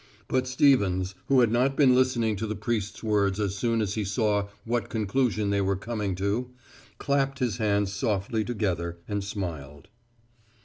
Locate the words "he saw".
3.93-4.47